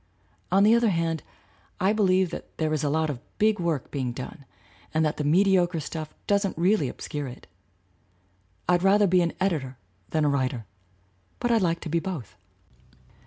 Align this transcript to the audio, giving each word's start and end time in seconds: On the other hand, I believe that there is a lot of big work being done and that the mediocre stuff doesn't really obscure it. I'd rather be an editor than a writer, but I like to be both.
On 0.51 0.63
the 0.63 0.73
other 0.73 0.89
hand, 0.89 1.21
I 1.79 1.93
believe 1.93 2.31
that 2.31 2.57
there 2.57 2.73
is 2.73 2.83
a 2.83 2.89
lot 2.89 3.11
of 3.11 3.19
big 3.37 3.59
work 3.59 3.91
being 3.91 4.13
done 4.13 4.45
and 4.95 5.05
that 5.05 5.17
the 5.17 5.23
mediocre 5.23 5.79
stuff 5.79 6.15
doesn't 6.25 6.57
really 6.57 6.89
obscure 6.89 7.27
it. 7.27 7.45
I'd 8.67 8.81
rather 8.81 9.05
be 9.05 9.21
an 9.21 9.33
editor 9.39 9.77
than 10.09 10.25
a 10.25 10.29
writer, 10.29 10.65
but 11.39 11.51
I 11.51 11.57
like 11.59 11.81
to 11.81 11.89
be 11.89 11.99
both. 11.99 12.35